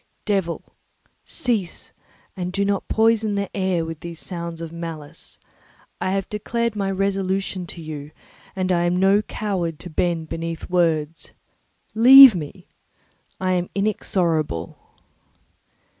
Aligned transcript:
"Devil, 0.25 0.63
cease; 1.25 1.93
and 2.35 2.51
do 2.51 2.65
not 2.65 2.87
poison 2.87 3.35
the 3.35 3.55
air 3.55 3.85
with 3.85 3.99
these 3.99 4.19
sounds 4.19 4.59
of 4.59 4.71
malice. 4.71 5.37
I 6.01 6.13
have 6.13 6.27
declared 6.27 6.75
my 6.75 6.89
resolution 6.89 7.67
to 7.67 7.83
you, 7.83 8.09
and 8.55 8.71
I 8.71 8.85
am 8.85 8.97
no 8.97 9.21
coward 9.21 9.77
to 9.81 9.91
bend 9.91 10.27
beneath 10.27 10.71
words. 10.71 11.33
Leave 11.93 12.33
me; 12.33 12.67
I 13.39 13.51
am 13.51 13.69
inexorable." 13.75 14.75